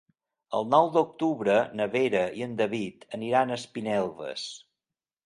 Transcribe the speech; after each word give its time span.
El 0.59 0.63
nou 0.69 0.87
d'octubre 0.93 1.57
na 1.79 1.87
Vera 1.95 2.21
i 2.39 2.45
en 2.45 2.55
David 2.63 3.05
aniran 3.19 3.55
a 3.55 3.59
Espinelves. 3.63 4.49